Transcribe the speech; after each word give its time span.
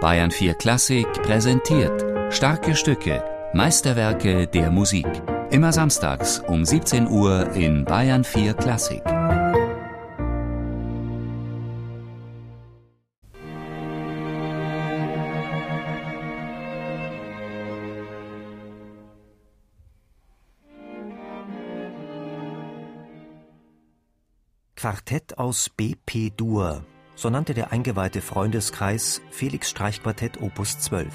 Bayern 0.00 0.30
4 0.30 0.54
Klassik 0.54 1.08
präsentiert 1.24 2.04
starke 2.32 2.76
Stücke, 2.76 3.24
Meisterwerke 3.52 4.46
der 4.46 4.70
Musik. 4.70 5.08
Immer 5.50 5.72
samstags 5.72 6.38
um 6.46 6.64
17 6.64 7.08
Uhr 7.08 7.50
in 7.54 7.84
Bayern 7.84 8.22
4 8.22 8.54
Klassik. 8.54 9.02
Quartett 24.76 25.36
aus 25.38 25.68
BP-Dur, 25.70 26.84
so 27.18 27.30
nannte 27.30 27.52
der 27.52 27.72
eingeweihte 27.72 28.20
Freundeskreis 28.20 29.20
Felix 29.30 29.70
Streichquartett 29.70 30.40
Opus 30.40 30.78
12. 30.78 31.12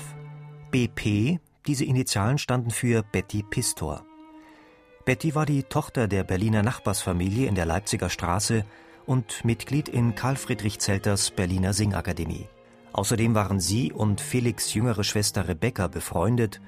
BP, 0.69 1.39
diese 1.65 1.85
Initialen 1.85 2.37
standen 2.37 2.71
für 2.71 3.03
Betty 3.03 3.41
Pistor. 3.41 4.03
Betty 5.05 5.33
war 5.33 5.45
die 5.45 5.63
Tochter 5.63 6.09
der 6.09 6.25
Berliner 6.25 6.61
Nachbarsfamilie 6.61 7.47
in 7.47 7.55
der 7.55 7.65
Leipziger 7.65 8.09
Straße 8.09 8.65
und 9.05 9.45
Mitglied 9.45 9.87
in 9.87 10.13
Karl 10.13 10.35
Friedrich 10.35 10.79
Zelters 10.79 11.31
Berliner 11.31 11.71
Singakademie. 11.71 12.49
Außerdem 12.91 13.33
waren 13.33 13.61
sie 13.61 13.93
und 13.93 14.19
Felix 14.19 14.73
jüngere 14.73 15.05
Schwester 15.05 15.47
Rebecca 15.47 15.87
befreundet 15.87 16.59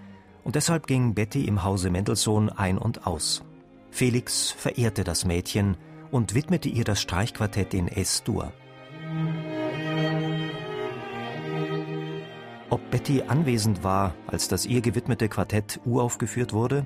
und 0.46 0.56
deshalb 0.56 0.88
ging 0.88 1.14
Betty 1.14 1.44
im 1.44 1.62
Hause 1.62 1.90
Mendelssohn 1.90 2.48
ein 2.50 2.78
und 2.78 3.06
aus. 3.06 3.44
Felix 3.92 4.52
verehrte 4.52 5.04
das 5.04 5.26
Mädchen 5.26 5.76
und 6.10 6.36
widmete 6.36 6.70
ihr 6.70 6.86
das 6.86 7.02
Streichquartett 7.02 7.74
in 7.74 7.90
S-Dur. 7.90 8.54
Ob 12.70 12.90
Betty 12.90 13.22
anwesend 13.22 13.84
war, 13.84 14.16
als 14.26 14.48
das 14.48 14.66
ihr 14.66 14.82
gewidmete 14.82 15.30
Quartett 15.30 15.80
uraufgeführt 15.86 16.52
wurde? 16.52 16.86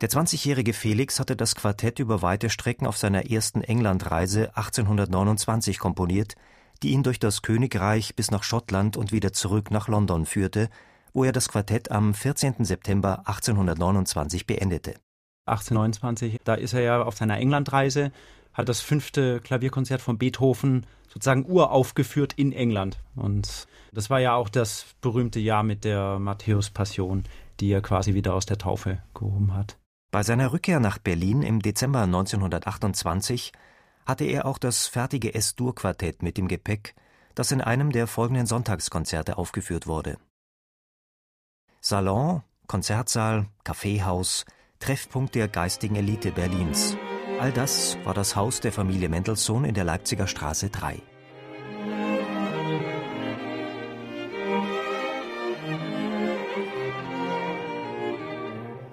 Der 0.00 0.08
20-jährige 0.08 0.72
Felix 0.72 1.18
hatte 1.18 1.34
das 1.34 1.56
Quartett 1.56 1.98
über 1.98 2.22
weite 2.22 2.50
Strecken 2.50 2.86
auf 2.86 2.96
seiner 2.96 3.30
ersten 3.30 3.62
Englandreise 3.62 4.56
1829 4.56 5.78
komponiert, 5.78 6.36
die 6.82 6.90
ihn 6.90 7.02
durch 7.02 7.18
das 7.18 7.42
Königreich 7.42 8.14
bis 8.14 8.30
nach 8.30 8.44
Schottland 8.44 8.96
und 8.96 9.12
wieder 9.12 9.32
zurück 9.32 9.72
nach 9.72 9.88
London 9.88 10.24
führte, 10.24 10.70
wo 11.12 11.24
er 11.24 11.32
das 11.32 11.48
Quartett 11.48 11.90
am 11.90 12.14
14. 12.14 12.64
September 12.64 13.20
1829 13.26 14.46
beendete. 14.46 14.94
1829, 15.46 16.40
da 16.44 16.54
ist 16.54 16.74
er 16.74 16.80
ja 16.80 17.02
auf 17.02 17.16
seiner 17.16 17.38
Englandreise, 17.38 18.12
hat 18.52 18.68
das 18.68 18.80
fünfte 18.80 19.40
Klavierkonzert 19.40 20.00
von 20.00 20.18
Beethoven 20.18 20.84
sozusagen 21.08 21.46
uraufgeführt 21.46 22.34
in 22.34 22.52
England. 22.52 22.98
Und 23.16 23.66
das 23.92 24.10
war 24.10 24.20
ja 24.20 24.34
auch 24.34 24.48
das 24.48 24.86
berühmte 25.00 25.40
Jahr 25.40 25.62
mit 25.62 25.84
der 25.84 26.18
Matthäus-Passion, 26.18 27.24
die 27.60 27.70
er 27.70 27.80
quasi 27.80 28.14
wieder 28.14 28.34
aus 28.34 28.46
der 28.46 28.58
Taufe 28.58 28.98
gehoben 29.14 29.54
hat. 29.54 29.78
Bei 30.10 30.22
seiner 30.22 30.52
Rückkehr 30.52 30.80
nach 30.80 30.98
Berlin 30.98 31.42
im 31.42 31.60
Dezember 31.60 32.02
1928 32.02 33.52
hatte 34.06 34.24
er 34.24 34.46
auch 34.46 34.58
das 34.58 34.86
fertige 34.86 35.34
S-Dur-Quartett 35.34 36.22
mit 36.22 36.38
dem 36.38 36.48
Gepäck, 36.48 36.94
das 37.34 37.52
in 37.52 37.60
einem 37.60 37.92
der 37.92 38.06
folgenden 38.06 38.46
Sonntagskonzerte 38.46 39.36
aufgeführt 39.36 39.86
wurde. 39.86 40.18
Salon, 41.80 42.42
Konzertsaal, 42.66 43.46
Kaffeehaus, 43.64 44.44
Treffpunkt 44.80 45.34
der 45.34 45.48
geistigen 45.48 45.96
Elite 45.96 46.32
Berlins. 46.32 46.96
All 47.40 47.52
das 47.52 47.96
war 48.04 48.14
das 48.14 48.34
Haus 48.36 48.60
der 48.60 48.72
Familie 48.72 49.08
Mendelssohn 49.08 49.64
in 49.64 49.74
der 49.74 49.84
Leipziger 49.84 50.26
Straße 50.26 50.70
3. 50.70 51.00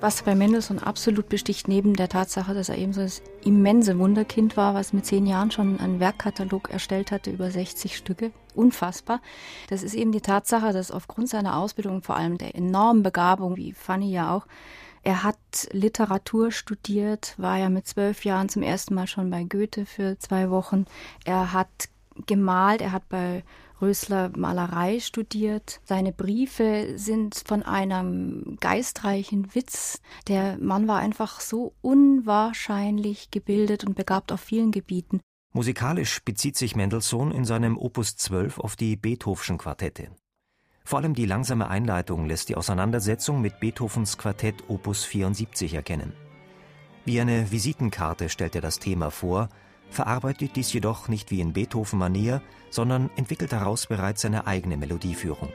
Was 0.02 0.22
bei 0.22 0.36
Mendelssohn 0.36 0.80
absolut 0.80 1.30
besticht, 1.30 1.68
neben 1.68 1.96
der 1.96 2.10
Tatsache, 2.10 2.54
dass 2.54 2.70
er 2.70 2.78
eben 2.78 2.94
so 2.94 3.02
das 3.02 3.22
immense 3.44 3.98
Wunderkind 3.98 4.58
war, 4.58 4.74
was 4.74 4.94
mit 4.94 5.06
zehn 5.06 5.26
Jahren 5.26 5.52
schon 5.52 5.80
einen 5.80 6.00
Werkkatalog 6.00 6.70
erstellt 6.70 7.12
hatte, 7.12 7.32
über 7.32 7.50
60 7.50 7.96
Stücke, 7.96 8.32
unfassbar. 8.54 9.22
Das 9.70 9.84
ist 9.84 9.96
eben 9.96 10.12
die 10.12 10.22
Tatsache, 10.22 10.74
dass 10.74 10.92
aufgrund 10.92 11.30
seiner 11.30 11.58
Ausbildung, 11.58 12.04
vor 12.04 12.18
allem 12.18 12.38
der 12.38 12.56
enormen 12.56 13.04
Begabung, 13.04 13.56
wie 13.56 13.72
Fanny 13.72 14.12
ja 14.12 14.36
auch, 14.36 14.46
er 15.02 15.24
hat 15.24 15.38
Literatur 15.72 16.52
studiert, 16.52 17.36
war 17.38 17.58
ja 17.58 17.70
mit 17.70 17.88
zwölf 17.88 18.26
Jahren 18.26 18.50
zum 18.50 18.64
ersten 18.64 18.96
Mal 18.96 19.08
schon 19.08 19.30
bei 19.30 19.44
Goethe 19.44 19.86
für 19.86 20.18
zwei 20.20 20.50
Wochen. 20.50 20.86
Er 21.24 21.54
hat 21.54 21.70
gemalt, 22.26 22.82
er 22.82 22.92
hat 22.92 23.08
bei 23.08 23.44
Rösler 23.86 24.32
Malerei 24.36 25.00
studiert. 25.00 25.80
Seine 25.84 26.12
Briefe 26.12 26.94
sind 26.96 27.44
von 27.46 27.62
einem 27.62 28.58
geistreichen 28.60 29.54
Witz. 29.54 30.02
Der 30.28 30.58
Mann 30.58 30.88
war 30.88 31.00
einfach 31.00 31.40
so 31.40 31.76
unwahrscheinlich 31.82 33.30
gebildet 33.30 33.84
und 33.84 33.96
begabt 33.96 34.32
auf 34.32 34.42
vielen 34.42 34.72
Gebieten. 34.72 35.22
Musikalisch 35.54 36.24
bezieht 36.26 36.58
sich 36.58 36.76
Mendelssohn 36.76 37.32
in 37.32 37.46
seinem 37.46 37.78
Opus 37.78 38.18
12 38.18 38.60
auf 38.60 38.76
die 38.76 38.96
Beethovenschen 38.96 39.60
Quartette. 39.60 40.10
Vor 40.84 41.00
allem 41.00 41.14
die 41.14 41.26
langsame 41.26 41.70
Einleitung 41.70 42.26
lässt 42.26 42.50
die 42.50 42.56
Auseinandersetzung 42.56 43.40
mit 43.40 43.60
Beethovens 43.60 44.18
Quartett 44.18 44.64
Opus 44.68 45.04
74 45.04 45.76
erkennen. 45.76 46.14
Wie 47.06 47.22
eine 47.22 47.52
Visitenkarte 47.52 48.30
stellt 48.30 48.56
er 48.56 48.62
das 48.62 48.80
Thema 48.80 49.12
vor, 49.12 49.50
verarbeitet 49.90 50.56
dies 50.56 50.74
jedoch 50.74 51.08
nicht 51.08 51.32
wie 51.32 51.42
in 51.42 51.54
Beethoven-Manier, 51.54 52.42
sondern 52.70 53.10
entwickelt 53.16 53.52
daraus 53.52 53.88
bereits 53.88 54.22
seine 54.22 54.48
eigene 54.48 54.78
Melodieführung. 54.78 55.50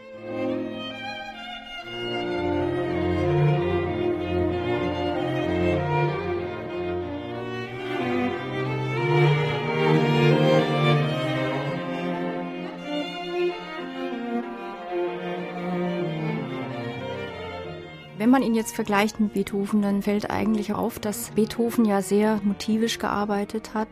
Wenn 18.21 18.29
man 18.29 18.43
ihn 18.43 18.55
jetzt 18.55 18.75
vergleicht 18.75 19.19
mit 19.19 19.33
Beethoven, 19.33 19.81
dann 19.81 20.03
fällt 20.03 20.29
eigentlich 20.29 20.75
auf, 20.75 20.99
dass 20.99 21.31
Beethoven 21.31 21.87
ja 21.87 22.03
sehr 22.03 22.39
motivisch 22.45 22.99
gearbeitet 22.99 23.73
hat, 23.73 23.89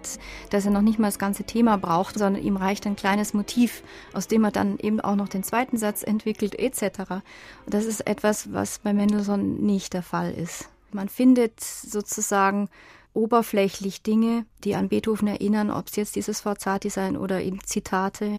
dass 0.50 0.66
er 0.66 0.70
noch 0.70 0.82
nicht 0.82 0.98
mal 0.98 1.08
das 1.08 1.18
ganze 1.18 1.44
Thema 1.44 1.78
braucht, 1.78 2.18
sondern 2.18 2.44
ihm 2.44 2.58
reicht 2.58 2.86
ein 2.86 2.94
kleines 2.94 3.32
Motiv, 3.32 3.82
aus 4.12 4.28
dem 4.28 4.44
er 4.44 4.50
dann 4.50 4.78
eben 4.80 5.00
auch 5.00 5.16
noch 5.16 5.28
den 5.28 5.44
zweiten 5.44 5.78
Satz 5.78 6.02
entwickelt 6.02 6.58
etc. 6.58 7.10
Und 7.64 7.72
das 7.72 7.86
ist 7.86 8.06
etwas, 8.06 8.52
was 8.52 8.80
bei 8.80 8.92
Mendelssohn 8.92 9.64
nicht 9.64 9.94
der 9.94 10.02
Fall 10.02 10.30
ist. 10.30 10.68
Man 10.92 11.08
findet 11.08 11.58
sozusagen 11.58 12.68
oberflächlich 13.14 14.02
Dinge, 14.02 14.44
die 14.62 14.74
an 14.74 14.90
Beethoven 14.90 15.28
erinnern, 15.28 15.70
ob 15.70 15.86
es 15.86 15.96
jetzt 15.96 16.16
dieses 16.16 16.42
Forzati 16.42 16.90
sein 16.90 17.16
oder 17.16 17.40
eben 17.40 17.64
Zitate. 17.64 18.36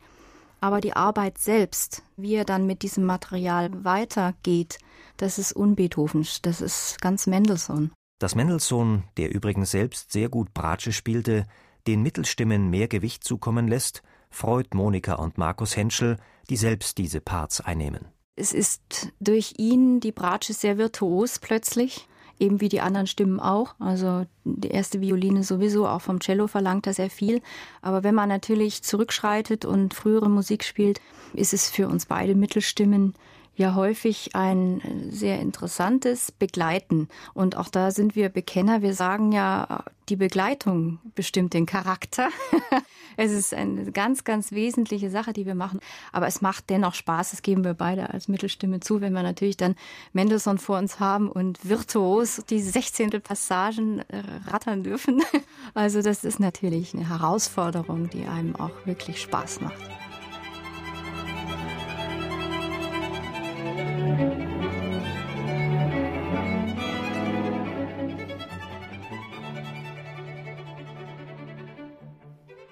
Aber 0.61 0.81
die 0.81 0.93
Arbeit 0.93 1.37
selbst, 1.37 2.03
wie 2.17 2.35
er 2.35 2.45
dann 2.45 2.65
mit 2.65 2.81
diesem 2.81 3.05
Material 3.05 3.83
weitergeht, 3.83 4.79
das 5.17 5.37
ist 5.37 5.53
unbeethovensch, 5.53 6.41
das 6.41 6.61
ist 6.61 6.99
ganz 7.01 7.27
Mendelssohn. 7.27 7.91
Dass 8.19 8.35
Mendelssohn, 8.35 9.03
der 9.17 9.33
übrigens 9.33 9.71
selbst 9.71 10.11
sehr 10.11 10.27
gut 10.27 10.53
Bratsche 10.53 10.91
spielte, 10.91 11.45
den 11.87 12.01
Mittelstimmen 12.01 12.69
mehr 12.69 12.87
Gewicht 12.87 13.23
zukommen 13.23 13.67
lässt, 13.67 14.03
freut 14.29 14.73
Monika 14.73 15.15
und 15.15 15.37
Markus 15.37 15.75
Henschel, 15.75 16.17
die 16.49 16.57
selbst 16.57 16.97
diese 16.97 17.21
Parts 17.21 17.61
einnehmen. 17.61 18.09
Es 18.35 18.53
ist 18.53 19.11
durch 19.19 19.55
ihn 19.57 19.99
die 19.99 20.11
Bratsche 20.11 20.53
sehr 20.53 20.77
virtuos 20.77 21.39
plötzlich, 21.39 22.07
eben 22.39 22.61
wie 22.61 22.69
die 22.69 22.81
anderen 22.81 23.07
Stimmen 23.07 23.39
auch. 23.39 23.75
Also 23.79 24.25
die 24.45 24.69
erste 24.69 25.01
Violine 25.01 25.43
sowieso, 25.43 25.87
auch 25.87 26.01
vom 26.01 26.19
Cello 26.19 26.47
verlangt 26.47 26.87
er 26.87 26.93
sehr 26.93 27.09
viel. 27.09 27.41
Aber 27.81 28.03
wenn 28.03 28.15
man 28.15 28.29
natürlich 28.29 28.83
zurückschreitet 28.83 29.65
und 29.65 29.93
frühere 29.93 30.29
Musik 30.29 30.63
spielt, 30.63 31.01
ist 31.33 31.53
es 31.53 31.69
für 31.69 31.87
uns 31.87 32.05
beide 32.05 32.35
Mittelstimmen 32.35 33.13
ja 33.59 33.75
häufig 33.75 34.35
ein 34.35 35.09
sehr 35.11 35.39
interessantes 35.39 36.31
Begleiten. 36.31 37.07
Und 37.33 37.55
auch 37.55 37.69
da 37.69 37.91
sind 37.91 38.15
wir 38.15 38.29
Bekenner. 38.29 38.81
Wir 38.81 38.93
sagen 38.93 39.31
ja, 39.31 39.83
die 40.09 40.15
Begleitung 40.15 40.99
bestimmt 41.13 41.53
den 41.53 41.65
Charakter. 41.65 42.29
es 43.17 43.31
ist 43.31 43.53
eine 43.53 43.91
ganz, 43.91 44.23
ganz 44.23 44.51
wesentliche 44.51 45.09
Sache, 45.09 45.33
die 45.33 45.45
wir 45.45 45.55
machen. 45.55 45.79
Aber 46.11 46.25
es 46.27 46.41
macht 46.41 46.69
dennoch 46.69 46.95
Spaß. 46.95 47.31
Das 47.31 47.41
geben 47.41 47.63
wir 47.63 47.73
beide 47.73 48.09
als 48.09 48.27
Mittelstimme 48.27 48.79
zu, 48.79 49.01
wenn 49.01 49.13
wir 49.13 49.23
natürlich 49.23 49.57
dann 49.57 49.75
Mendelssohn 50.13 50.57
vor 50.57 50.79
uns 50.79 50.99
haben 50.99 51.29
und 51.29 51.67
virtuos 51.67 52.41
die 52.49 52.61
16. 52.61 53.21
Passagen 53.21 53.99
äh, 54.07 54.23
rattern 54.47 54.83
dürfen. 54.83 55.21
Also 55.75 56.01
das 56.01 56.23
ist 56.23 56.39
natürlich 56.39 56.95
eine 56.95 57.07
Herausforderung, 57.07 58.09
die 58.09 58.25
einem 58.25 58.55
auch 58.55 58.71
wirklich 58.85 59.21
Spaß 59.21 59.61
macht. 59.61 60.08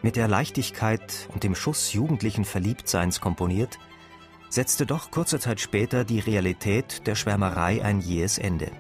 Mit 0.08 0.16
der 0.16 0.30
Leichtigkeit 0.30 1.28
und 1.34 1.44
dem 1.44 1.54
Schuss 1.54 1.92
jugendlichen 1.92 2.46
Verliebtseins 2.46 3.20
komponiert, 3.20 3.78
setzte 4.48 4.86
doch 4.86 5.12
kurze 5.12 5.38
Zeit 5.38 5.60
später 5.60 6.06
die 6.06 6.20
Realität 6.20 7.06
der 7.08 7.16
Schwärmerei 7.16 7.84
ein 7.84 8.00
jähes 8.00 8.38
Ende. 8.38 8.72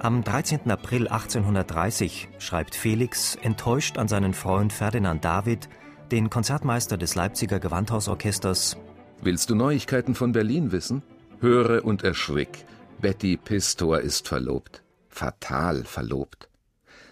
Am 0.00 0.24
13. 0.24 0.68
April 0.68 1.06
1830 1.06 2.28
schreibt 2.38 2.74
Felix 2.74 3.36
enttäuscht 3.36 3.96
an 3.96 4.08
seinen 4.08 4.34
Freund 4.34 4.72
Ferdinand 4.72 5.24
David, 5.24 5.68
den 6.10 6.30
Konzertmeister 6.30 6.96
des 6.96 7.14
Leipziger 7.14 7.60
Gewandhausorchesters. 7.60 8.76
Willst 9.20 9.50
du 9.50 9.54
Neuigkeiten 9.54 10.16
von 10.16 10.32
Berlin 10.32 10.72
wissen? 10.72 11.04
Höre 11.42 11.84
und 11.84 12.04
erschrick. 12.04 12.64
Betty 13.00 13.36
Pistor 13.36 13.98
ist 13.98 14.28
verlobt. 14.28 14.84
Fatal 15.08 15.82
verlobt. 15.82 16.48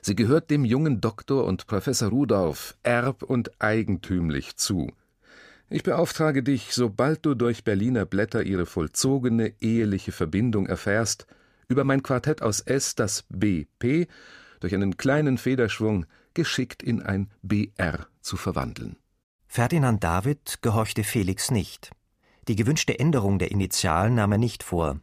Sie 0.03 0.15
gehört 0.15 0.53
dem 0.53 0.65
jungen 0.65 1.01
Doktor 1.01 1.47
und 1.47 1.67
Professor 1.67 2.11
Rudolf 2.11 2.77
erb- 2.85 3.25
und 3.25 3.51
eigentümlich 3.61 4.55
zu. 4.55 4.93
Ich 5.69 5.83
beauftrage 5.83 6.45
dich, 6.45 6.73
sobald 6.73 7.27
du 7.27 7.35
durch 7.35 7.65
Berliner 7.65 8.07
Blätter 8.07 8.45
ihre 8.45 8.67
vollzogene 8.67 9.53
eheliche 9.61 10.13
Verbindung 10.13 10.69
erfährst, 10.69 11.27
über 11.67 11.83
mein 11.83 12.05
Quartett 12.05 12.41
aus 12.41 12.61
S 12.61 12.95
das 12.95 13.25
BP 13.31 14.07
durch 14.61 14.77
einen 14.77 14.97
kleinen 14.97 15.39
Federschwung 15.39 16.07
geschickt 16.35 16.85
in 16.85 17.03
ein 17.03 17.33
BR 17.43 18.07
zu 18.21 18.37
verwandeln. 18.37 18.95
Ferdinand 19.49 20.05
David 20.05 20.63
gehorchte 20.63 21.03
Felix 21.03 21.51
nicht. 21.51 21.91
Die 22.49 22.57
gewünschte 22.57 22.99
Änderung 22.99 23.39
der 23.39 23.51
Initialen 23.51 24.15
nahm 24.15 24.33
er 24.33 24.39
nicht 24.39 24.63
vor. 24.63 25.01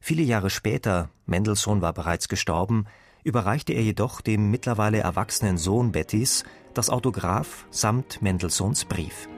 Viele 0.00 0.22
Jahre 0.22 0.50
später, 0.50 1.10
Mendelssohn 1.26 1.82
war 1.82 1.92
bereits 1.92 2.28
gestorben, 2.28 2.86
überreichte 3.22 3.72
er 3.72 3.82
jedoch 3.82 4.20
dem 4.20 4.50
mittlerweile 4.50 4.98
erwachsenen 4.98 5.58
Sohn 5.58 5.92
Bettys 5.92 6.44
das 6.74 6.88
Autograph 6.90 7.66
samt 7.70 8.22
Mendelssohns 8.22 8.84
Brief. 8.84 9.28